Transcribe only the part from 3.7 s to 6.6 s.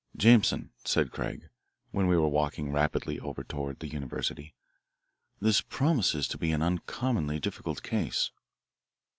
the university, "this promises to be